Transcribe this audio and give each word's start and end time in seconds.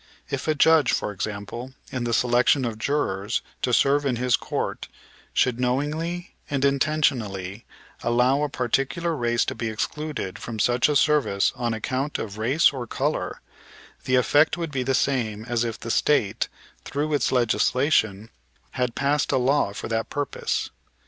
If 0.31 0.47
a 0.47 0.55
judge, 0.55 0.91
for 0.93 1.11
example, 1.11 1.73
in 1.91 2.05
the 2.05 2.11
selection 2.15 2.65
of 2.65 2.79
jurors 2.79 3.43
to 3.61 3.71
serve 3.71 4.03
in 4.03 4.15
his 4.15 4.35
court 4.35 4.87
should 5.31 5.59
knowingly 5.59 6.33
and 6.49 6.65
intentionally 6.65 7.65
allow 8.01 8.41
a 8.41 8.49
particular 8.49 9.15
race 9.15 9.45
to 9.45 9.53
be 9.53 9.69
excluded 9.69 10.39
from 10.39 10.57
such 10.57 10.87
service 10.97 11.53
on 11.55 11.75
account 11.75 12.17
of 12.17 12.39
race 12.39 12.73
or 12.73 12.87
color, 12.87 13.41
the 14.05 14.15
effect 14.15 14.57
would 14.57 14.71
be 14.71 14.81
the 14.81 14.95
same 14.95 15.45
as 15.45 15.63
if 15.63 15.79
the 15.79 15.91
State, 15.91 16.49
through 16.83 17.13
its 17.13 17.31
Legislature, 17.31 18.31
had 18.71 18.95
passed 18.95 19.31
a 19.31 19.37
law 19.37 19.71
for 19.71 19.87
that 19.87 20.09
purpose. 20.09 20.71